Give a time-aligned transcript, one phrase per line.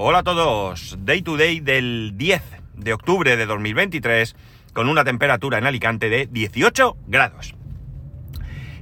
[0.00, 0.96] Hola a todos.
[1.00, 2.40] Day to day del 10
[2.74, 4.36] de octubre de 2023
[4.72, 7.56] con una temperatura en Alicante de 18 grados.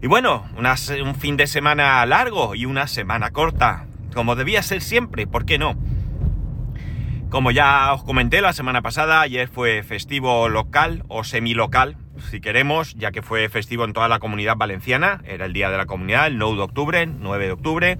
[0.03, 5.27] Y bueno, un fin de semana largo y una semana corta, como debía ser siempre,
[5.27, 5.79] ¿por qué no?
[7.31, 11.97] Como ya os comenté la semana pasada, ayer fue festivo local o semilocal,
[12.31, 15.79] si queremos, ya que fue festivo en toda la comunidad valenciana, era el día de
[15.79, 17.99] la comunidad, el 9 de octubre, 9 de octubre,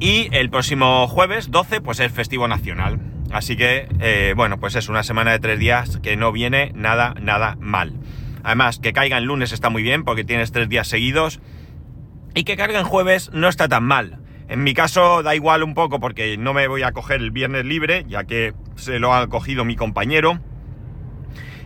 [0.00, 3.00] y el próximo jueves 12 pues es festivo nacional.
[3.30, 7.14] Así que, eh, bueno, pues es una semana de tres días que no viene nada,
[7.20, 7.94] nada mal.
[8.44, 11.40] Además, que caiga en lunes está muy bien porque tienes tres días seguidos.
[12.34, 14.18] Y que caiga en jueves no está tan mal.
[14.48, 17.64] En mi caso da igual un poco porque no me voy a coger el viernes
[17.64, 20.38] libre, ya que se lo ha cogido mi compañero.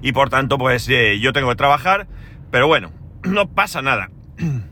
[0.01, 2.07] Y por tanto, pues eh, yo tengo que trabajar.
[2.51, 2.93] Pero bueno,
[3.25, 4.11] no pasa nada.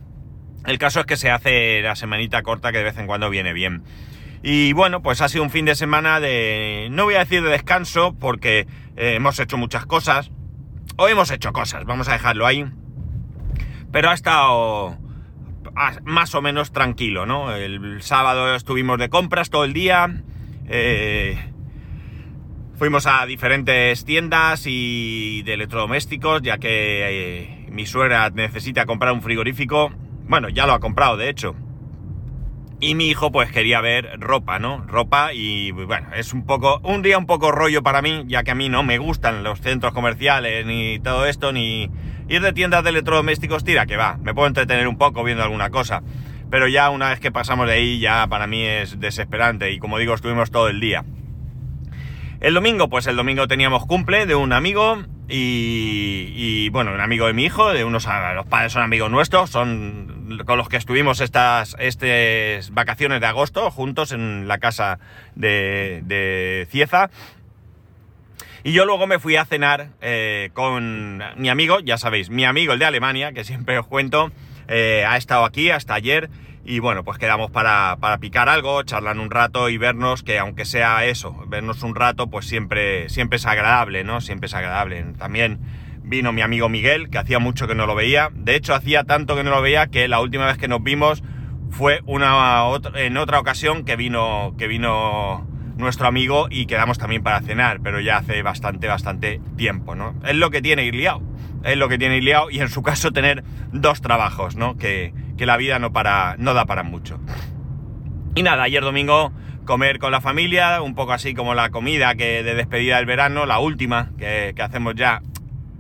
[0.67, 3.53] El caso es que se hace la semanita corta que de vez en cuando viene
[3.53, 3.85] bien.
[4.43, 6.89] Y bueno, pues ha sido un fin de semana de...
[6.91, 10.31] No voy a decir de descanso porque eh, hemos hecho muchas cosas.
[10.97, 12.67] O hemos hecho cosas, vamos a dejarlo ahí.
[13.93, 14.99] Pero ha estado
[16.05, 17.55] más o menos tranquilo, ¿no?
[17.55, 20.23] El sábado estuvimos de compras todo el día.
[20.69, 21.39] Eh,
[22.77, 29.23] fuimos a diferentes tiendas y de electrodomésticos, ya que eh, mi suegra necesita comprar un
[29.23, 29.93] frigorífico
[30.29, 31.55] bueno, ya lo ha comprado, de hecho.
[32.79, 34.85] Y mi hijo pues quería ver ropa, ¿no?
[34.87, 38.51] Ropa y bueno, es un poco, un día un poco rollo para mí, ya que
[38.51, 41.91] a mí no me gustan los centros comerciales ni todo esto, ni
[42.29, 45.71] ir de tiendas de electrodomésticos, tira que va, me puedo entretener un poco viendo alguna
[45.71, 46.03] cosa.
[46.51, 49.99] Pero ya una vez que pasamos de ahí ya para mí es desesperante y como
[49.99, 51.05] digo estuvimos todo el día.
[52.41, 57.33] El domingo, pues el domingo teníamos cumple de un amigo y, bueno, un amigo de
[57.33, 61.77] mi hijo, de unos, los padres son amigos nuestros, son con los que estuvimos estas,
[62.73, 64.99] vacaciones de agosto juntos en la casa
[65.35, 67.11] de, de Cieza.
[68.65, 72.73] Y yo luego me fui a cenar eh, con mi amigo, ya sabéis, mi amigo
[72.73, 74.33] el de Alemania, que siempre os cuento,
[74.67, 76.29] eh, ha estado aquí hasta ayer
[76.65, 81.05] y bueno, pues quedamos para, picar algo, charlar un rato y vernos, que aunque sea
[81.05, 84.21] eso, vernos un rato, pues siempre, siempre es agradable, ¿no?
[84.21, 85.05] Siempre es agradable.
[85.17, 85.61] También
[86.07, 88.31] vino mi amigo Miguel, que hacía mucho que no lo veía.
[88.33, 91.23] De hecho, hacía tanto que no lo veía que la última vez que nos vimos
[91.71, 95.47] fue una en otra ocasión que vino, que vino
[95.77, 100.15] nuestro amigo y quedamos también para cenar, pero ya hace bastante, bastante tiempo, ¿no?
[100.25, 101.23] Es lo que tiene ir liado.
[101.65, 104.77] Es lo que tiene ir liado y en su caso tener dos trabajos, ¿no?
[104.77, 107.21] Que, que la vida no, para, no da para mucho.
[108.35, 109.33] Y nada, ayer domingo
[109.67, 113.45] comer con la familia, un poco así como la comida que de despedida del verano,
[113.45, 115.21] la última que, hacemos ya,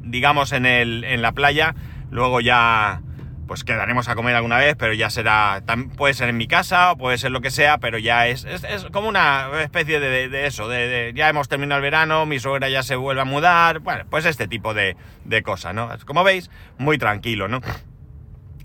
[0.06, 1.74] digamos, en, el, en la playa.
[2.10, 3.02] Luego ya,
[3.46, 5.62] pues quedaremos a comer alguna vez, pero ya será,
[5.96, 8.84] puede ser en mi casa o puede ser lo que sea, pero ya es, es,
[8.92, 12.96] como una especie de, eso, de, ya hemos terminado el verano, mi suegra ya se
[12.96, 15.88] vuelve a mudar, bueno, pues este tipo de, de cosas, ¿no?
[16.06, 17.60] Como veis, muy tranquilo, ¿no?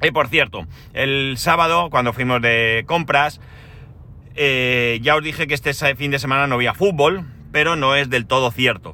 [0.01, 3.39] Y por cierto, el sábado, cuando fuimos de compras,
[4.35, 8.09] eh, ya os dije que este fin de semana no había fútbol, pero no es
[8.09, 8.93] del todo cierto.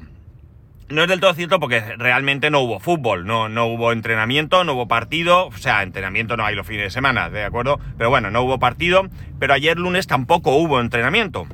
[0.90, 4.72] No es del todo cierto porque realmente no hubo fútbol, no, no hubo entrenamiento, no
[4.72, 7.78] hubo partido, o sea, entrenamiento no hay los fines de semana, ¿de acuerdo?
[7.98, 9.02] Pero bueno, no hubo partido,
[9.38, 11.46] pero ayer lunes tampoco hubo entrenamiento.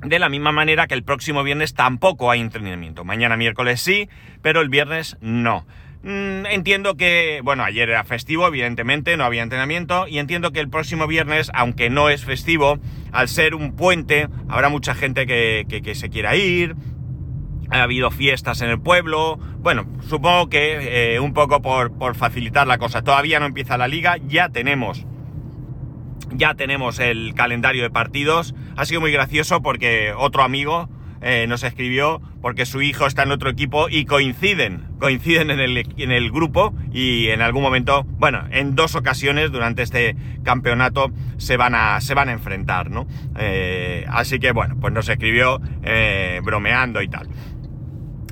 [0.00, 3.04] De la misma manera que el próximo viernes tampoco hay entrenamiento.
[3.04, 4.08] Mañana miércoles sí,
[4.40, 5.66] pero el viernes no.
[6.02, 10.68] Mm, entiendo que, bueno, ayer era festivo, evidentemente, no había entrenamiento, y entiendo que el
[10.68, 12.78] próximo viernes, aunque no es festivo,
[13.10, 16.76] al ser un puente, habrá mucha gente que, se quiera ir,
[17.70, 22.66] ha habido fiestas en el pueblo, bueno, supongo que eh, un poco por, por facilitar
[22.66, 23.02] la cosa.
[23.02, 25.06] Todavía no empieza la liga, ya tenemos
[26.32, 28.54] ya tenemos el calendario de partidos.
[28.76, 30.88] Ha sido muy gracioso porque otro amigo
[31.22, 35.78] eh, nos escribió porque su hijo está en otro equipo y coinciden, coinciden en el,
[35.96, 40.14] en el grupo y en algún momento, bueno, en dos ocasiones durante este
[40.44, 43.06] campeonato se van a, se van a enfrentar, ¿no?
[43.38, 45.60] Eh, así que bueno, pues nos escribió
[46.42, 47.28] bromeando y tal.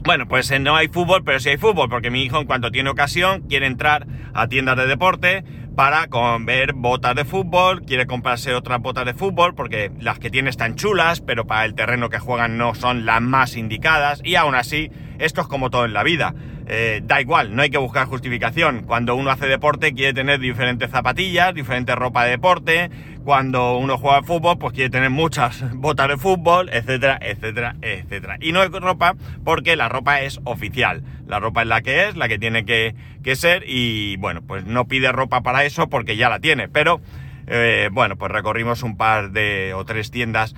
[0.05, 2.91] Bueno, pues no hay fútbol, pero sí hay fútbol, porque mi hijo en cuanto tiene
[2.91, 6.07] ocasión quiere entrar a tiendas de deporte, para
[6.41, 10.75] ver botas de fútbol, quiere comprarse otras botas de fútbol porque las que tiene están
[10.75, 14.91] chulas, pero para el terreno que juegan no son las más indicadas y aún así
[15.19, 16.35] esto es como todo en la vida.
[16.67, 18.85] Eh, da igual, no hay que buscar justificación.
[18.85, 22.91] Cuando uno hace deporte quiere tener diferentes zapatillas, diferente ropa de deporte.
[23.25, 28.39] Cuando uno juega fútbol, pues quiere tener muchas botas de fútbol, etcétera, etcétera, etcétera.
[28.41, 29.15] Y no hay ropa
[29.45, 31.03] porque la ropa es oficial.
[31.27, 32.95] La ropa es la que es, la que tiene que,
[33.35, 36.69] ser y bueno, pues no pide ropa para eso porque ya la tiene.
[36.69, 37.01] Pero
[37.47, 40.55] eh, bueno, pues recorrimos un par de o tres tiendas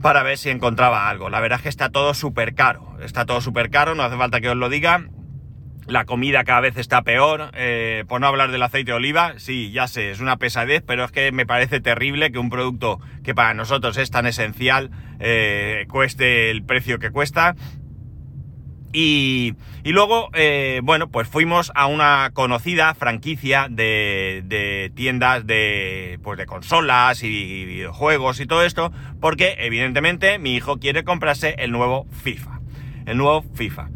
[0.00, 1.30] para ver si encontraba algo.
[1.30, 2.96] La verdad es que está todo súper caro.
[3.02, 5.04] Está todo súper caro, no hace falta que os lo diga.
[5.86, 7.50] La comida cada vez está peor.
[7.54, 11.04] Eh, por no hablar del aceite de oliva, sí, ya sé, es una pesadez, pero
[11.04, 15.86] es que me parece terrible que un producto que para nosotros es tan esencial eh,
[15.88, 17.56] cueste el precio que cuesta.
[18.92, 19.54] Y,
[19.84, 27.22] luego, eh, bueno, pues fuimos a una conocida franquicia de, tiendas de, pues de consolas
[27.22, 32.60] y videojuegos y todo esto, porque evidentemente mi hijo quiere comprarse el nuevo FIFA.
[33.06, 33.90] El nuevo FIFA.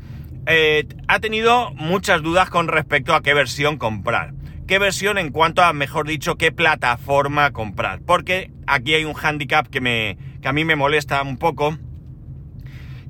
[0.47, 4.35] Eh, ha tenido muchas dudas con respecto a qué versión comprar.
[4.67, 8.01] ¿Qué versión en cuanto a, mejor dicho, qué plataforma comprar?
[8.01, 11.79] Porque aquí hay un handicap que, me, que a mí me molesta un poco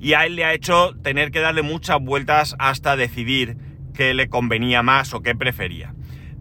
[0.03, 3.55] y a él le ha hecho tener que darle muchas vueltas hasta decidir
[3.93, 5.95] qué le convenía más o qué prefería.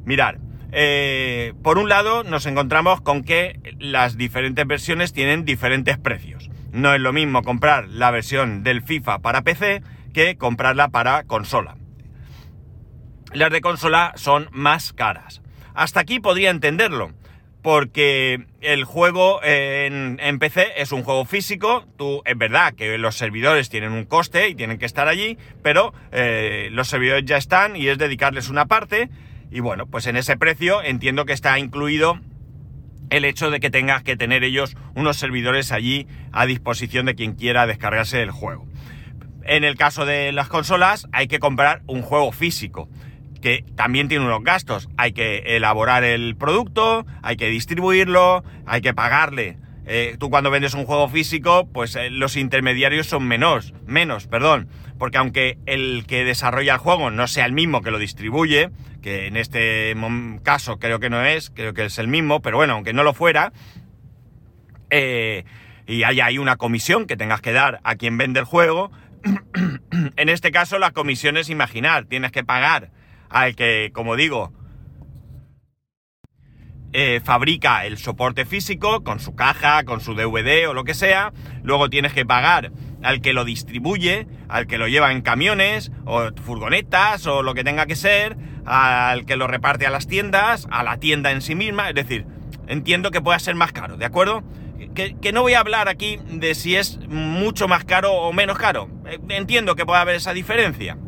[0.04, 0.40] Mirar,
[0.72, 6.50] eh, por un lado nos encontramos con que las diferentes versiones tienen diferentes precios.
[6.72, 11.76] No es lo mismo comprar la versión del FIFA para PC que comprarla para consola.
[13.32, 15.40] Las de consola son más caras.
[15.72, 17.12] Hasta aquí podría entenderlo
[17.62, 23.68] porque el juego en, PC es un juego físico, tú es verdad que los servidores
[23.68, 27.86] tienen un coste y tienen que estar allí, pero eh, los servidores ya están y
[27.86, 29.08] es dedicarles una parte.
[29.52, 32.18] Y bueno, pues en ese precio entiendo que está incluido
[33.10, 37.34] el hecho de que tengas que tener ellos unos servidores allí a disposición de quien
[37.34, 38.66] quiera descargarse el juego.
[39.44, 42.88] En el caso de las consolas hay que comprar un juego físico
[43.42, 44.88] que también tiene unos gastos.
[44.96, 49.58] Hay que elaborar el producto, hay que distribuirlo, hay que pagarle.
[49.84, 54.68] Eh, tú cuando vendes un juego físico, pues eh, los intermediarios son menos, menos, perdón.
[54.98, 58.70] Porque aunque el que desarrolla el juego no sea el mismo que lo distribuye,
[59.02, 59.94] que en este
[60.44, 63.12] caso creo que no es, creo que es el mismo, pero bueno, aunque no lo
[63.12, 63.52] fuera,
[64.90, 65.44] eh,
[65.88, 68.92] y haya ahí una comisión que tengas que dar a quien vende el juego,
[70.16, 72.90] en este caso la comisión es imaginar, tienes que pagar
[73.32, 74.52] al que, como digo,
[76.92, 81.32] eh, fabrica el soporte físico con su caja, con su DVD o lo que sea.
[81.62, 82.70] Luego tienes que pagar
[83.02, 87.64] al que lo distribuye, al que lo lleva en camiones o furgonetas o lo que
[87.64, 88.36] tenga que ser,
[88.66, 91.88] al que lo reparte a las tiendas, a la tienda en sí misma.
[91.88, 92.26] Es decir,
[92.66, 94.44] entiendo que pueda ser más caro, ¿de acuerdo?
[94.94, 98.58] Que, que, no voy a hablar aquí de si es mucho más caro o menos
[98.58, 98.90] caro.
[99.06, 100.98] Eh, entiendo que puede haber esa diferencia.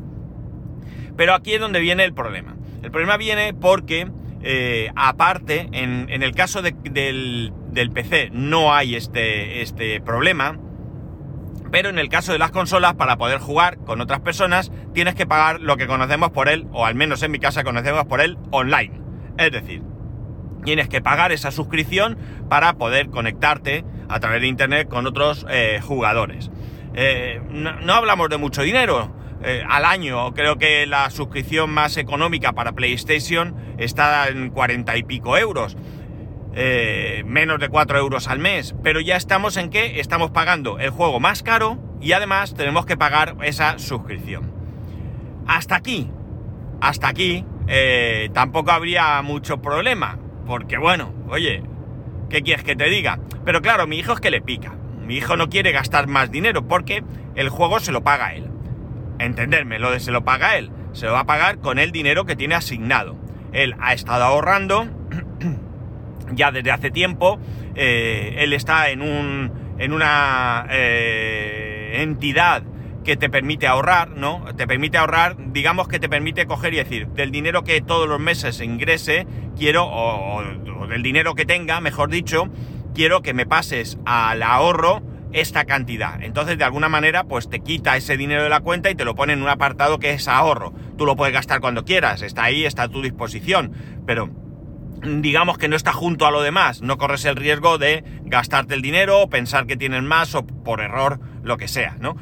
[1.17, 2.57] Pero aquí es donde viene el problema.
[2.83, 4.09] El problema viene porque,
[4.43, 7.53] eh, aparte, en, el caso del,
[7.95, 10.59] PC no hay este, este problema,
[11.71, 15.27] pero en el caso de las consolas, para poder jugar con otras personas, tienes que
[15.27, 18.39] pagar lo que conocemos por él, o al menos en mi casa conocemos por él,
[18.51, 19.01] online.
[19.39, 19.83] Es decir,
[20.65, 22.17] tienes que pagar esa suscripción
[22.49, 26.51] para poder conectarte a través de internet con otros eh, jugadores.
[26.95, 30.33] Eh, no, hablamos de mucho dinero, eh, al año.
[30.33, 35.77] Creo que la suscripción más económica para PlayStation está en 40 y pico euros.
[36.55, 38.75] Eh, menos de 4 euros al mes.
[38.83, 42.97] Pero ya estamos en que estamos pagando el juego más caro y además tenemos que
[42.97, 44.53] pagar esa suscripción.
[45.47, 46.11] Hasta aquí,
[46.81, 50.19] hasta aquí, eh, tampoco habría mucho problema.
[50.47, 51.63] Porque bueno, oye,
[52.31, 53.19] ¿qué quieres que te diga?
[53.45, 54.75] Pero claro, mi hijo es que le pica.
[55.05, 57.05] Mi hijo no quiere gastar más dinero porque
[57.35, 58.54] el juego se lo paga él
[59.19, 62.25] entenderme, lo de se lo paga él, se lo va a pagar con el dinero
[62.25, 63.17] que tiene asignado.
[63.53, 64.89] Él ha estado ahorrando
[66.33, 67.39] ya desde hace tiempo,
[67.75, 72.63] eh, él está en, un, en una eh, entidad
[73.05, 74.45] que te permite ahorrar, ¿no?
[74.57, 78.19] Te permite ahorrar, digamos que te permite coger y decir, del dinero que todos los
[78.19, 79.27] meses ingrese,
[79.59, 80.43] quiero, o
[80.89, 82.49] del dinero que tenga, mejor dicho,
[82.95, 85.03] quiero que me pases al ahorro
[85.35, 86.23] esta cantidad.
[86.23, 89.17] Entonces, de alguna manera, pues te quita ese dinero de la cuenta y te lo
[89.17, 90.73] pone en un apartado que es ahorro.
[90.97, 93.73] Tú lo puedes gastar cuando quieras, está ahí, está a tu disposición,
[94.07, 94.31] pero
[95.03, 98.81] digamos que no está junto a lo demás, no corres el riesgo de gastarte el
[98.81, 102.17] dinero o pensar que tienes más o por error lo que sea, ¿no?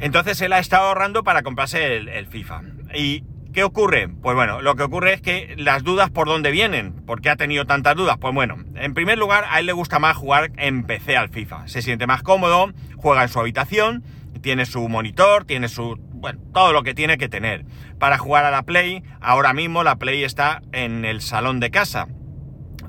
[0.00, 2.62] Entonces él ha estado ahorrando para comprarse el, el FIFA.
[2.94, 3.22] Y
[3.58, 4.06] ¿Qué ocurre?
[4.08, 6.92] Pues bueno, lo que ocurre es que las dudas por dónde vienen.
[6.92, 8.16] ¿Por qué ha tenido tantas dudas?
[8.16, 11.66] Pues bueno, en primer lugar, a él le gusta más jugar en PC al FIFA.
[11.66, 14.04] Se siente más cómodo, juega en su habitación,
[14.42, 15.96] tiene su monitor, tiene su...
[16.12, 17.64] bueno, todo lo que tiene que tener.
[17.98, 22.06] Para jugar a la Play, ahora mismo la Play está en el salón de casa.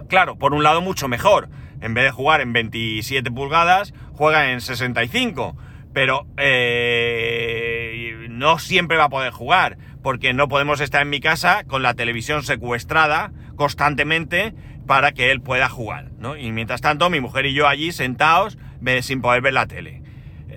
[0.08, 1.50] Claro, por un lado mucho mejor.
[1.82, 5.58] En vez de jugar en 27 pulgadas, juega en 65.
[5.94, 11.64] Pero eh, no siempre va a poder jugar porque no podemos estar en mi casa
[11.66, 14.54] con la televisión secuestrada constantemente
[14.88, 16.36] para que él pueda jugar, ¿no?
[16.36, 18.58] Y mientras tanto, mi mujer y yo allí sentados,
[19.02, 20.02] sin poder ver la tele.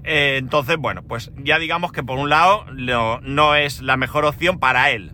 [0.04, 4.58] Eh, entonces, bueno, pues ya digamos que por un lado no, es la mejor opción
[4.58, 5.12] para él.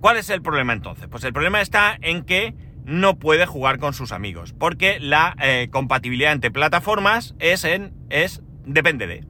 [0.00, 1.08] ¿Cuál es el problema entonces?
[1.08, 2.54] Pues el problema está en que
[2.84, 8.42] no puede jugar con sus amigos, porque la eh, compatibilidad entre plataformas es en es
[8.64, 9.24] depende de,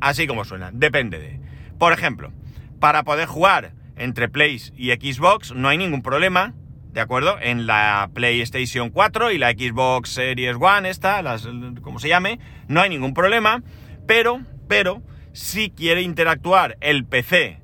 [0.00, 1.40] así como suena, depende de.
[1.78, 2.32] Por ejemplo,
[2.80, 6.54] para poder jugar entre Play y Xbox no hay ningún problema,
[6.92, 7.38] ¿de acuerdo?
[7.40, 11.48] En la PlayStation 4 y la Xbox Series One, esta, las,
[11.82, 13.62] como se llame, no hay ningún problema,
[14.06, 17.60] pero, pero, si quiere interactuar el PC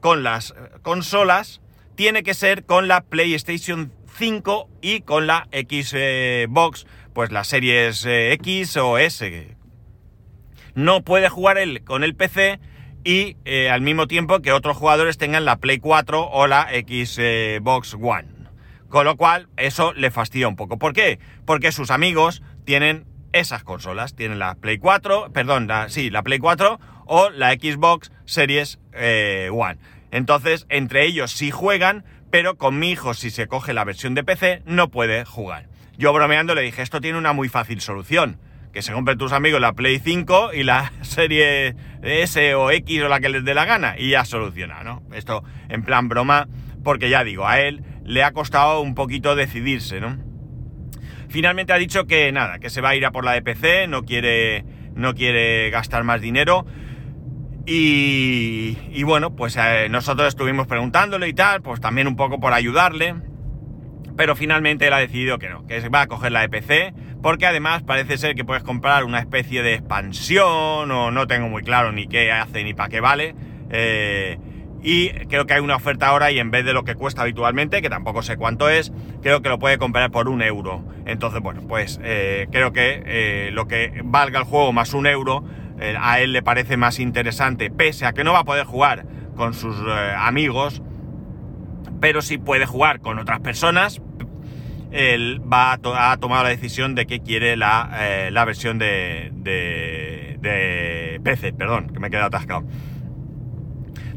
[0.00, 1.60] con las consolas,
[1.94, 8.32] tiene que ser con la PlayStation 5 y con la Xbox, pues las series eh,
[8.34, 9.56] X o S.
[10.74, 12.60] No puede jugar él con el PC
[13.04, 17.94] y eh, al mismo tiempo que otros jugadores tengan la Play 4 o la Xbox
[17.94, 18.28] One.
[18.88, 20.78] Con lo cual, eso le fastidia un poco.
[20.78, 21.18] ¿Por qué?
[21.44, 24.14] Porque sus amigos tienen esas consolas.
[24.14, 29.78] Tienen la Play 4, perdón, sí, la Play 4 o la Xbox Series eh, One.
[30.10, 34.24] Entonces, entre ellos sí juegan, pero con mi hijo, si se coge la versión de
[34.24, 35.68] PC, no puede jugar.
[35.96, 38.38] Yo bromeando le dije, esto tiene una muy fácil solución.
[38.72, 43.08] Que se compren tus amigos la Play 5 y la serie S o X o
[43.08, 43.94] la que les dé la gana.
[43.98, 45.02] Y ya soluciona, ¿no?
[45.12, 46.48] Esto en plan broma,
[46.84, 50.18] porque ya digo, a él le ha costado un poquito decidirse, ¿no?
[51.28, 54.04] Finalmente ha dicho que nada, que se va a ir a por la de no
[54.04, 56.64] quiere, no quiere gastar más dinero.
[57.70, 63.14] Y, bueno, pues eh, nosotros estuvimos preguntándole y tal, pues también un poco por ayudarle.
[64.16, 66.48] Pero finalmente él ha decidido que no, que se va a coger la de
[67.22, 71.62] porque además parece ser que puedes comprar una especie de expansión, o no tengo muy
[71.62, 73.34] claro ni qué hace ni para qué vale.
[73.70, 74.38] Eh,
[74.82, 77.82] y creo que hay una oferta ahora y en vez de lo que cuesta habitualmente,
[77.82, 80.84] que tampoco sé cuánto es, creo que lo puede comprar por un euro.
[81.04, 85.44] Entonces, bueno, pues eh, creo que eh, lo que valga el juego más un euro,
[86.00, 89.06] a él le parece más interesante, pese a que no va a poder jugar
[89.36, 89.76] con sus
[90.16, 90.82] amigos,
[92.00, 94.00] pero sí puede jugar con otras personas.
[94.90, 101.20] Él va a, tomar la decisión de que quiere la, la versión de, de, de
[101.22, 102.64] PC, perdón, que me he quedado atascado.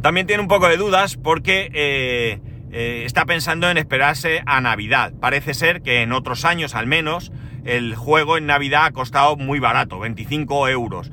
[0.02, 2.40] También tiene un poco de dudas porque eh,
[2.72, 5.14] eh, está pensando en esperarse a Navidad.
[5.20, 7.32] Parece ser que en otros años al menos
[7.66, 11.12] el juego en Navidad ha costado muy barato, 25 euros.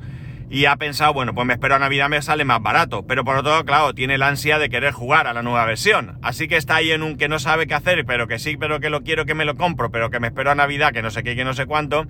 [0.49, 3.05] Y ha pensado, bueno, pues me espero a Navidad, me sale más barato.
[3.05, 6.17] Pero por otro lado, claro, tiene la ansia de querer jugar a la nueva versión.
[6.23, 8.79] Así que está ahí en un que no sabe qué hacer, pero que sí, pero
[8.79, 11.11] que lo quiero, que me lo compro, pero que me espero a Navidad, que no
[11.11, 12.05] sé qué, que no sé cuánto.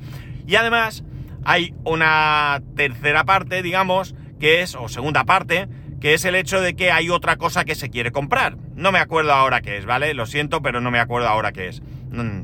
[0.48, 1.04] Y además,
[1.44, 5.68] hay una tercera parte, digamos, que es, o segunda parte,
[6.00, 8.56] que es el hecho de que hay otra cosa que se quiere comprar.
[8.76, 10.14] No me acuerdo ahora qué es, ¿vale?
[10.14, 11.82] Lo siento, pero no me acuerdo ahora qué es.
[12.12, 12.44] Mm,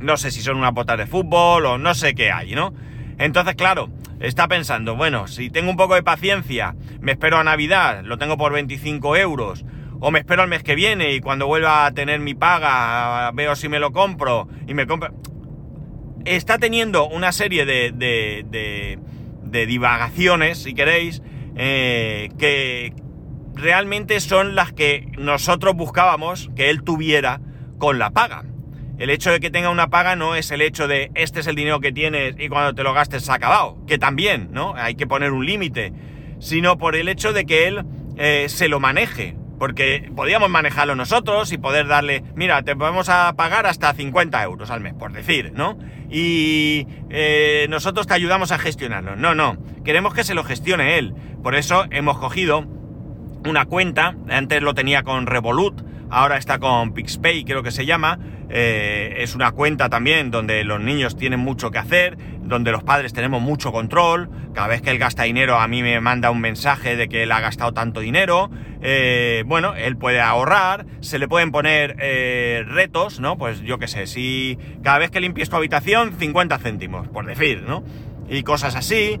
[0.00, 2.74] no sé si son unas botas de fútbol o no sé qué hay, ¿no?
[3.18, 8.02] Entonces, claro, está pensando, bueno, si tengo un poco de paciencia, me espero a Navidad,
[8.04, 9.64] lo tengo por 25 euros,
[10.00, 13.56] o me espero al mes que viene y cuando vuelva a tener mi paga, veo
[13.56, 15.14] si me lo compro y me compro...
[16.24, 18.98] Está teniendo una serie de, de,
[19.42, 21.22] de, divagaciones, si queréis,
[21.56, 22.92] eh, que
[23.54, 27.40] realmente son las que nosotros buscábamos que él tuviera
[27.78, 28.44] con la paga.
[28.98, 31.54] El hecho de que tenga una paga no es el hecho de este es el
[31.54, 34.74] dinero que tienes y cuando te lo gastes se ha acabado, que también, ¿no?
[34.74, 35.92] Hay que poner un límite,
[36.40, 37.84] sino por el hecho de que él
[38.16, 39.36] eh, se lo maneje.
[39.58, 44.70] Porque podíamos manejarlo nosotros y poder darle, mira, te podemos a pagar hasta 50 euros
[44.70, 45.78] al mes, por decir, ¿no?
[46.10, 49.16] Y eh, nosotros te ayudamos a gestionarlo.
[49.16, 51.12] No, no, queremos que se lo gestione él.
[51.42, 52.66] Por eso hemos cogido
[53.48, 58.18] una cuenta, antes lo tenía con Revolut, ahora está con PixPay, creo que se llama.
[58.50, 63.12] Eh, es una cuenta también donde los niños tienen mucho que hacer, donde los padres
[63.12, 64.30] tenemos mucho control.
[64.54, 67.32] Cada vez que él gasta dinero a mí me manda un mensaje de que él
[67.32, 68.50] ha gastado tanto dinero.
[68.80, 73.36] Eh, bueno, él puede ahorrar, se le pueden poner eh, retos, ¿no?
[73.36, 77.62] Pues yo qué sé, si cada vez que limpies tu habitación, 50 céntimos, por decir,
[77.66, 77.84] ¿no?
[78.28, 79.20] Y cosas así.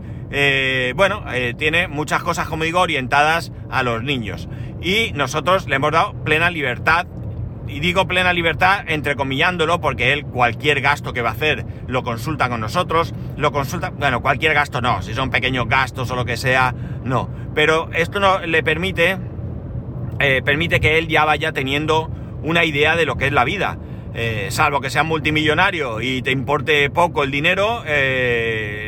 [0.94, 1.24] bueno,
[1.56, 4.48] tiene muchas cosas, como digo, orientadas a los niños
[4.80, 7.06] y nosotros le hemos dado plena libertad.
[7.66, 12.48] Y digo plena libertad entrecomillándolo porque él cualquier gasto que va a hacer lo consulta
[12.48, 16.38] con nosotros, lo consulta, bueno, cualquier gasto no, si son pequeños gastos o lo que
[16.38, 16.74] sea,
[17.04, 17.28] no.
[17.54, 19.18] Pero esto no le permite,
[20.18, 22.10] eh, permite que él ya vaya teniendo
[22.42, 23.78] una idea de lo que es la vida.
[24.14, 28.87] Eh, salvo que sea multimillonario y te importe poco el dinero, eh,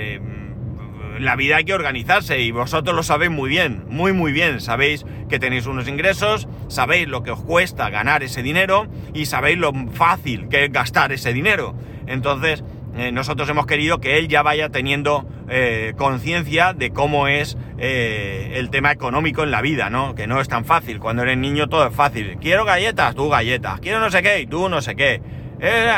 [1.21, 4.61] la vida hay que organizarse y vosotros lo sabéis muy bien, muy muy bien.
[4.61, 9.59] Sabéis que tenéis unos ingresos, sabéis lo que os cuesta ganar ese dinero y sabéis
[9.59, 11.75] lo fácil que es gastar ese dinero.
[12.07, 12.65] Entonces,
[12.97, 18.53] eh, nosotros hemos querido que él ya vaya teniendo eh, conciencia de cómo es eh,
[18.57, 20.15] el tema económico en la vida, ¿no?
[20.15, 20.99] Que no es tan fácil.
[20.99, 22.37] Cuando eres niño todo es fácil.
[22.41, 23.81] Quiero galletas, tú galletas.
[23.81, 25.23] Quiero no sé qué, tú no sé qué.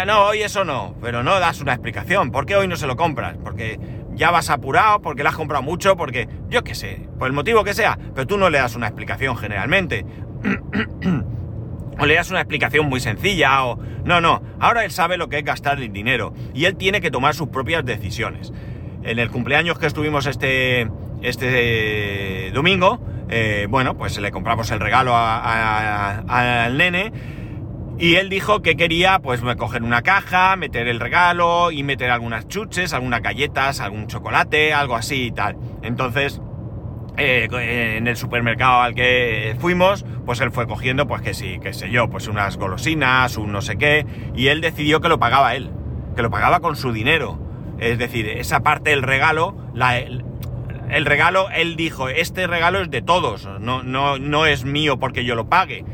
[0.06, 0.94] no, hoy eso no.
[1.00, 2.30] Pero no das una explicación.
[2.30, 3.36] ¿Por qué hoy no se lo compras?
[3.42, 3.78] Porque
[4.14, 7.64] ya vas apurado, porque le has comprado mucho, porque yo qué sé, por el motivo
[7.64, 7.98] que sea.
[8.14, 10.04] Pero tú no le das una explicación generalmente.
[11.98, 13.78] o le das una explicación muy sencilla o...
[14.04, 17.10] No, no, ahora él sabe lo que es gastar el dinero y él tiene que
[17.10, 18.52] tomar sus propias decisiones.
[19.04, 20.88] En el cumpleaños que estuvimos este,
[21.22, 27.12] este domingo, eh, bueno, pues le compramos el regalo al nene
[27.98, 32.48] y él dijo que quería pues coger una caja, meter el regalo y meter algunas
[32.48, 35.56] chuches, algunas galletas, algún chocolate, algo así y tal.
[35.82, 36.40] Entonces
[37.18, 41.74] eh, en el supermercado al que fuimos, pues él fue cogiendo, pues que sí, qué
[41.74, 45.54] sé yo, pues unas golosinas, un no sé qué, y él decidió que lo pagaba
[45.54, 45.70] él,
[46.16, 47.38] que lo pagaba con su dinero.
[47.78, 50.24] Es decir, esa parte del regalo, la, el,
[51.04, 55.34] regalo, él dijo, este regalo es de todos, no, no, no es mío porque yo
[55.34, 55.84] lo pague.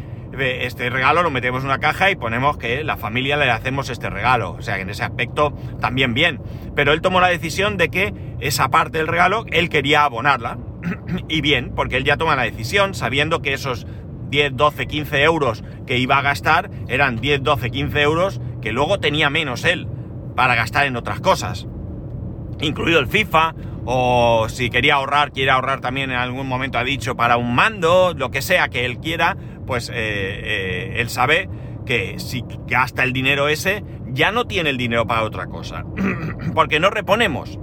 [0.41, 4.11] Este regalo lo metemos en una caja y ponemos que la familia le hacemos este
[4.11, 4.53] regalo.
[4.53, 6.41] O sea en ese aspecto también bien.
[6.75, 10.59] Pero él tomó la decisión de que esa parte del regalo él quería abonarla
[11.29, 13.87] y bien, porque él ya toma la decisión sabiendo que esos
[14.31, 19.01] 10, 12, 15 euros que iba a gastar eran 10, 12, 15 euros que luego
[19.01, 19.89] tenía menos él
[20.37, 21.67] para gastar en otras cosas.
[22.61, 23.55] Incluido el FIFA,
[23.85, 28.13] o si quería ahorrar, quiere ahorrar también en algún momento ha dicho para un mando,
[28.15, 29.37] lo que sea que él quiera,
[29.69, 31.49] pues eh, eh, él sabe
[31.85, 35.85] que si gasta el dinero ese, ya no tiene el dinero para otra cosa.
[36.55, 37.61] porque no reponemos.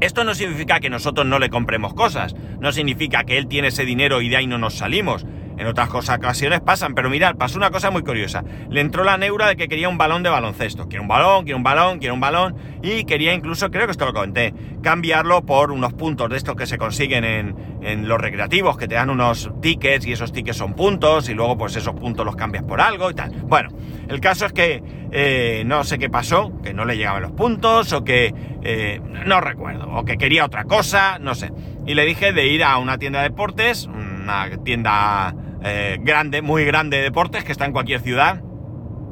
[0.00, 3.84] Esto no significa que nosotros no le compremos cosas, no significa que él tiene ese
[3.84, 5.26] dinero y de ahí no nos salimos.
[5.58, 8.44] En otras cosas, ocasiones pasan, pero mirad, pasó una cosa muy curiosa.
[8.68, 10.88] Le entró la neura de que quería un balón de baloncesto.
[10.88, 12.56] Quiere un balón, quiere un balón, quiere un balón.
[12.82, 16.66] Y quería incluso, creo que esto lo comenté, cambiarlo por unos puntos de estos que
[16.66, 20.74] se consiguen en, en los recreativos, que te dan unos tickets y esos tickets son
[20.74, 23.30] puntos y luego pues esos puntos los cambias por algo y tal.
[23.30, 23.70] Bueno,
[24.08, 27.92] el caso es que eh, no sé qué pasó, que no le llegaban los puntos
[27.92, 31.50] o que eh, no recuerdo, o que quería otra cosa, no sé.
[31.86, 35.34] Y le dije de ir a una tienda de deportes, una tienda
[35.66, 38.40] eh, grande, muy grande de deportes, que está en cualquier ciudad.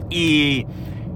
[0.09, 0.67] Y,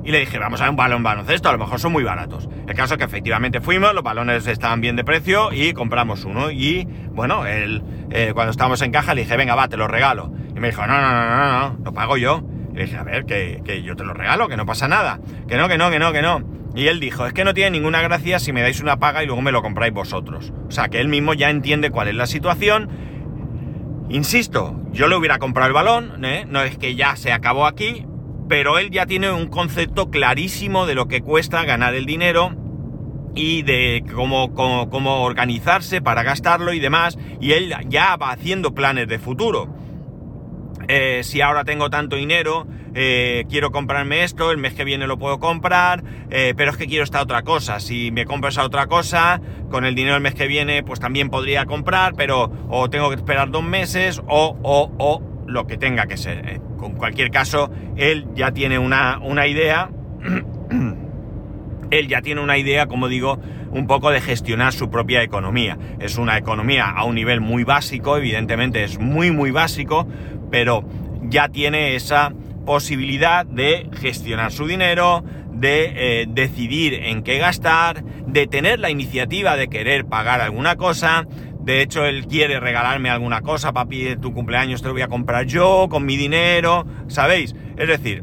[0.04, 2.48] le dije, vamos a ver un balón baloncesto, a lo mejor son muy baratos.
[2.66, 6.50] El caso es que efectivamente fuimos, los balones estaban bien de precio y compramos uno.
[6.50, 7.82] Y bueno, él,
[8.34, 10.32] cuando estábamos en caja le dije, venga, va, te lo regalo.
[10.56, 12.42] Y me dijo, no, no, no, no, no, lo pago yo.
[12.74, 15.20] Y dije, a ver, que, que, yo te lo regalo, que no pasa nada.
[15.46, 16.42] Que no, que no, que no, que no.
[16.74, 19.26] Y él dijo, es que no tiene ninguna gracia si me dais una paga y
[19.26, 20.52] luego me lo compráis vosotros.
[20.68, 22.88] O sea, que él mismo ya entiende cuál es la situación.
[24.10, 26.46] Insisto, yo le hubiera comprado el balón, ¿eh?
[26.48, 28.06] no es que ya se acabó aquí,
[28.48, 32.52] pero él ya tiene un concepto clarísimo de lo que cuesta ganar el dinero
[33.34, 38.74] y de cómo, cómo, cómo organizarse para gastarlo y demás, y él ya va haciendo
[38.74, 39.68] planes de futuro.
[40.88, 45.18] Eh, si ahora tengo tanto dinero, eh, quiero comprarme esto, el mes que viene lo
[45.18, 47.80] puedo comprar, eh, pero es que quiero esta otra cosa.
[47.80, 51.30] Si me compro esa otra cosa, con el dinero del mes que viene, pues también
[51.30, 56.06] podría comprar, pero o tengo que esperar dos meses o, o, o lo que tenga
[56.06, 56.60] que ser.
[56.76, 59.90] Con cualquier caso, él ya tiene una, una idea.
[61.90, 65.78] él ya tiene una idea, como digo, un poco de gestionar su propia economía.
[65.98, 70.06] Es una economía a un nivel muy básico, evidentemente es muy muy básico,
[70.50, 70.84] pero
[71.22, 72.32] ya tiene esa
[72.68, 79.56] posibilidad de gestionar su dinero, de eh, decidir en qué gastar, de tener la iniciativa
[79.56, 81.26] de querer pagar alguna cosa.
[81.60, 85.46] De hecho, él quiere regalarme alguna cosa, papi, tu cumpleaños te lo voy a comprar
[85.46, 87.54] yo, con mi dinero, ¿sabéis?
[87.78, 88.22] Es decir,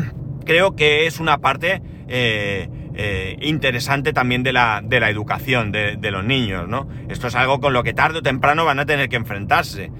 [0.46, 5.96] creo que es una parte eh, eh, interesante también de la, de la educación de,
[5.98, 6.88] de, los niños, ¿no?
[7.10, 9.92] Esto es algo con lo que tarde o temprano van a tener que enfrentarse.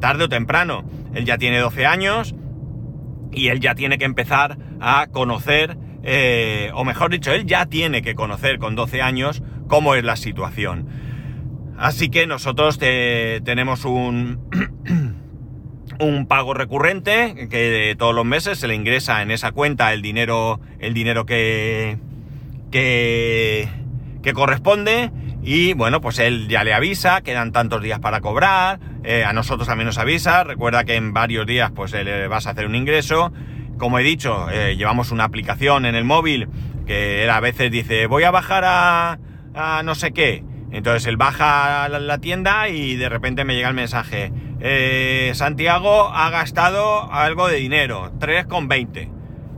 [0.00, 0.84] Tarde o temprano.
[1.14, 2.34] Él ya tiene 12 años
[3.32, 8.02] y él ya tiene que empezar a conocer, eh, o mejor dicho, él ya tiene
[8.02, 10.88] que conocer con 12 años cómo es la situación.
[11.78, 14.40] Así que nosotros tenemos un,
[16.00, 20.60] un pago recurrente que todos los meses se le ingresa en esa cuenta el dinero,
[20.78, 21.98] el dinero que,
[22.70, 23.68] que,
[24.22, 25.10] que corresponde
[25.42, 29.66] y bueno, pues él ya le avisa, quedan tantos días para cobrar, eh, a nosotros
[29.66, 33.32] también nos avisa, recuerda que en varios días pues le vas a hacer un ingreso.
[33.76, 36.48] Como he dicho, eh, llevamos una aplicación en el móvil
[36.86, 39.18] que a veces dice voy a bajar a,
[39.54, 40.44] a no sé qué.
[40.70, 44.32] Entonces él baja a la, tienda y de repente me llega el mensaje.
[44.60, 49.10] Eh, Santiago ha gastado algo de dinero, 3,20.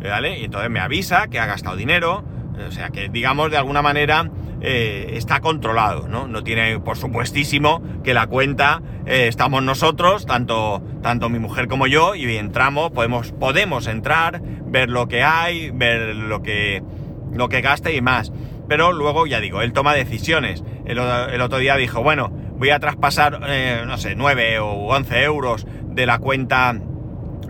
[0.02, 0.38] ¿Vale?
[0.40, 2.24] Y entonces me avisa que ha gastado dinero
[2.68, 4.28] O sea que, digamos, de alguna manera
[4.66, 6.26] eh, está controlado, ¿no?
[6.26, 11.86] No tiene, por supuestísimo, que la cuenta eh, estamos nosotros, tanto, tanto mi mujer como
[11.86, 16.82] yo, y entramos, podemos, podemos entrar, ver lo que hay, ver lo que,
[17.30, 18.32] lo que gasta y más.
[18.66, 20.64] Pero luego, ya digo, él toma decisiones.
[20.86, 25.66] El, otro día dijo, bueno, voy a traspasar, eh, no sé, 9 o 11 euros
[25.82, 26.74] de la cuenta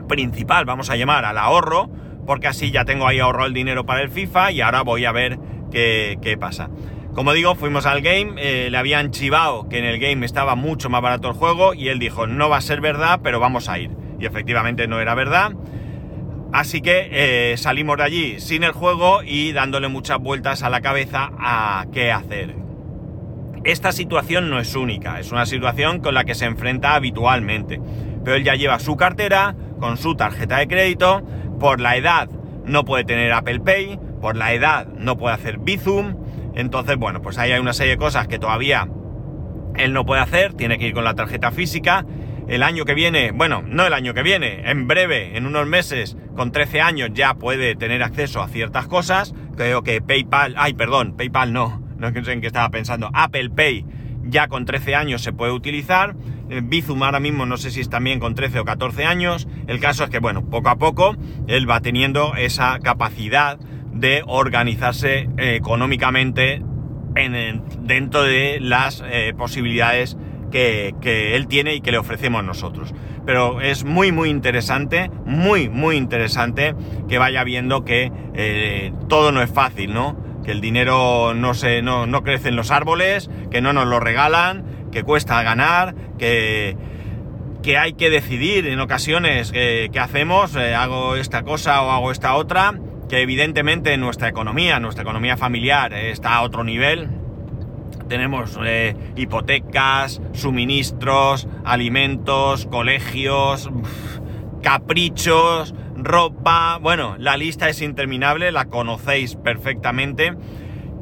[0.09, 1.89] principal, vamos a llamar, al ahorro,
[2.27, 5.13] porque así ya tengo ahí ahorrado el dinero para el FIFA y ahora voy a
[5.13, 5.39] ver
[5.71, 6.71] qué, qué pasa.
[7.15, 10.91] Como digo, fuimos al game, eh, le habían chivado que en el game estaba mucho
[10.91, 13.79] más barato el juego y él dijo, no va a ser verdad, pero vamos a
[13.79, 13.91] ir.
[14.19, 15.53] Y efectivamente no era verdad.
[16.53, 20.81] Así que eh, salimos de allí sin el juego y dándole muchas vueltas a la
[20.81, 22.57] cabeza a qué hacer.
[23.63, 27.81] Esta situación no es única, es una situación con la que se enfrenta habitualmente.
[28.25, 31.23] Pero él ya lleva su cartera con su tarjeta de crédito,
[31.61, 32.29] por la edad
[32.65, 36.24] no puede tener Apple Pay, por la edad no puede hacer Bizum,
[36.55, 38.89] entonces, bueno, pues ahí hay una serie de cosas que todavía
[39.77, 42.07] él no puede hacer, tiene que ir con la tarjeta física.
[42.47, 46.17] El año que viene, bueno, no el año que viene, en breve, en unos meses,
[46.37, 49.35] con 13 años ya puede tener acceso a ciertas cosas.
[49.57, 53.87] Creo que PayPal, ay, perdón, PayPal no, no sé en qué estaba pensando, Apple Pay
[54.27, 56.17] ya con 13 años se puede utilizar.
[56.51, 59.49] Eh, Bizum ahora mismo no sé si es también con 13 o 14 años.
[59.67, 63.59] El caso es que, bueno, poco a poco él va teniendo esa capacidad
[63.95, 66.63] de organizarse eh, económicamente
[67.15, 70.17] en, dentro de las eh, posibilidades
[70.51, 70.95] que,
[71.35, 72.95] él tiene y que le ofrecemos nosotros.
[73.27, 76.75] Pero es muy, muy interesante, muy, muy interesante
[77.09, 80.17] que vaya viendo que eh, todo no es fácil, ¿no?
[80.45, 83.99] Que el dinero no, se, no, no crece en los árboles, que no nos lo
[83.99, 86.77] regalan, que cuesta ganar, que,
[87.63, 92.75] que hay que decidir en ocasiones qué hacemos, hago esta cosa o hago esta otra,
[93.09, 97.09] que evidentemente nuestra economía, nuestra economía familiar está a otro nivel.
[98.09, 103.71] Tenemos eh, hipotecas, suministros, alimentos, colegios,
[104.63, 106.79] caprichos, ropa.
[106.81, 110.35] Bueno, la lista es interminable, la conocéis perfectamente.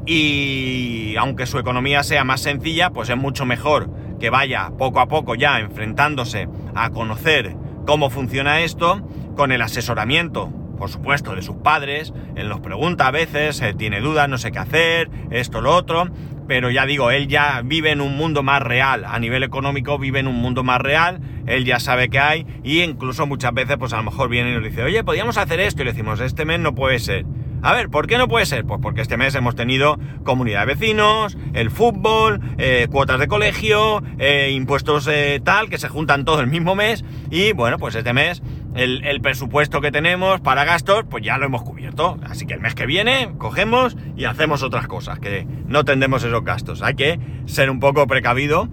[0.05, 3.89] Y aunque su economía sea más sencilla, pues es mucho mejor
[4.19, 9.01] que vaya poco a poco ya enfrentándose a conocer cómo funciona esto
[9.35, 12.13] con el asesoramiento por supuesto, de sus padres.
[12.35, 16.09] Él nos pregunta a veces, eh, tiene dudas, no sé qué hacer, esto, lo otro.
[16.47, 19.05] Pero ya digo, él ya vive en un mundo más real.
[19.05, 21.21] A nivel económico vive en un mundo más real.
[21.45, 22.45] Él ya sabe qué hay.
[22.63, 25.59] Y incluso muchas veces, pues a lo mejor viene y nos dice, oye, podríamos hacer
[25.61, 25.81] esto.
[25.81, 27.25] Y le decimos, este mes no puede ser.
[27.63, 28.65] A ver, ¿por qué no puede ser?
[28.65, 34.03] Pues porque este mes hemos tenido comunidad de vecinos, el fútbol, eh, cuotas de colegio,
[34.19, 35.09] eh, impuestos
[35.43, 37.05] tal, que se juntan todo el mismo mes.
[37.31, 38.43] Y bueno, pues este mes
[38.75, 42.17] el, presupuesto que tenemos para gastos, pues ya lo hemos cubierto.
[42.23, 46.43] Así que el mes que viene cogemos y hacemos otras cosas, que no tendemos esos
[46.43, 46.81] gastos.
[46.81, 48.69] Hay que ser un poco precavido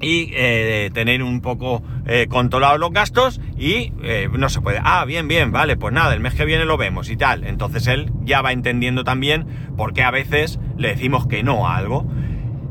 [0.00, 4.80] y eh, tener un poco eh, controlados los gastos y eh, no se puede.
[4.82, 7.44] Ah, bien, bien, vale, pues nada, el mes que viene lo vemos y tal.
[7.44, 11.76] Entonces él ya va entendiendo también por qué a veces le decimos que no a
[11.76, 12.06] algo.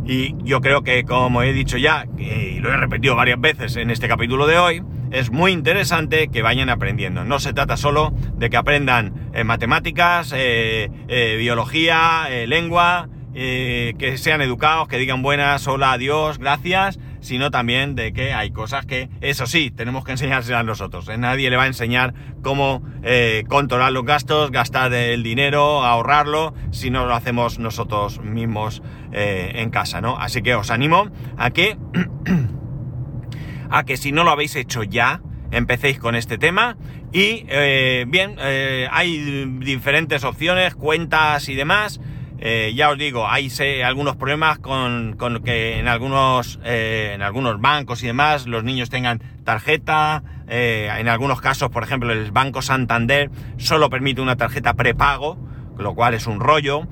[0.06, 3.90] Y yo creo que, como he dicho ya, y lo he repetido varias veces en
[3.90, 7.26] este capítulo de hoy, es muy interesante que vayan aprendiendo.
[7.26, 10.34] No se trata solo de que aprendan matemáticas,
[11.08, 18.34] biología, lengua, que sean educados, que digan buenas, hola, adiós, gracias, sino también de que
[18.34, 21.08] hay cosas que, eso sí, tenemos que enseñárselas nosotros.
[21.18, 22.84] Nadie le va a enseñar cómo
[23.48, 30.02] controlar los gastos, gastar el dinero, ahorrarlo, si no lo hacemos nosotros mismos en casa,
[30.02, 30.18] ¿no?
[30.18, 31.78] Así que os animo a que
[33.70, 36.78] a que si no lo habéis hecho ya, empecéis con este tema.
[37.12, 42.00] Y eh, bien, eh, hay diferentes opciones, cuentas y demás.
[42.40, 43.50] Eh, ya os digo, hay
[43.84, 49.22] algunos problemas con, con que en algunos, en algunos bancos y demás los niños tengan
[49.44, 50.24] tarjeta.
[50.48, 55.38] en algunos casos, por ejemplo, el Banco Santander solo permite una tarjeta prepago,
[55.78, 56.88] lo cual es un rollo.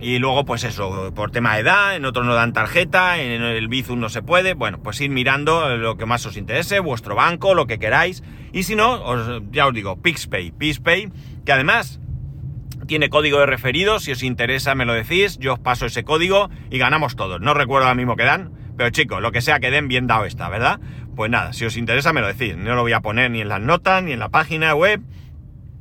[0.00, 3.66] Y luego, pues eso, por tema de edad, en otros no dan tarjeta, en el
[3.66, 4.54] Bizum no se puede.
[4.54, 8.22] Bueno, pues ir mirando lo que más os interese, vuestro banco, lo que queráis.
[8.52, 10.52] Y si no, ya os digo, PixPay.
[10.52, 11.10] PixPay,
[11.44, 12.00] que además
[12.88, 14.00] tiene código de referido.
[14.00, 15.38] Si os interesa, me lo decís.
[15.38, 17.40] Yo os paso ese código y ganamos todos.
[17.40, 20.24] No recuerdo ahora mismo que dan, pero chicos, lo que sea que den, bien dado
[20.24, 20.80] está, ¿verdad?
[21.14, 22.56] Pues nada, si os interesa, me lo decís.
[22.56, 25.00] No lo voy a poner ni en las notas, ni en la página web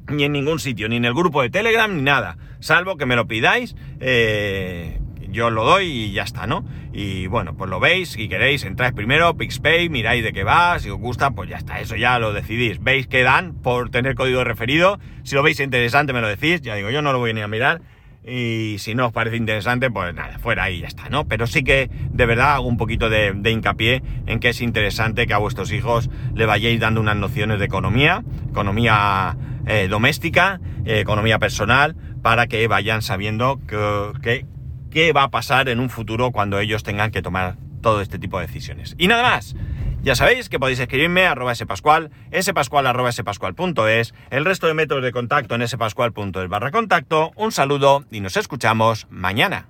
[0.09, 2.37] ni en ningún sitio, ni en el grupo de Telegram, ni nada.
[2.59, 6.65] Salvo que me lo pidáis, eh, yo lo doy y ya está, ¿no?
[6.93, 10.89] Y bueno, pues lo veis, si queréis, entráis primero, PixPay, miráis de qué va, si
[10.89, 12.81] os gusta, pues ya está, eso ya lo decidís.
[12.81, 16.75] Veis qué dan por tener código referido, si lo veis interesante me lo decís, ya
[16.75, 17.81] digo, yo no lo voy ni a mirar,
[18.27, 21.25] y si no os parece interesante, pues nada, fuera ahí ya está, ¿no?
[21.27, 25.33] Pero sí que de verdad hago un poquito de, hincapié en que es interesante que
[25.33, 31.39] a vuestros hijos le vayáis dando unas nociones de economía, economía eh, doméstica, eh, economía
[31.39, 34.45] personal, para que vayan sabiendo que,
[34.89, 38.39] qué va a pasar en un futuro cuando ellos tengan que tomar todo este tipo
[38.39, 38.95] de decisiones.
[38.97, 39.55] Y nada más.
[40.03, 45.03] Ya sabéis que podéis escribirme a arroba spascual, spascual arroba spascual.es, el resto de métodos
[45.03, 47.31] de contacto en spascual.es barra contacto.
[47.35, 49.65] Un saludo y nos escuchamos mañana.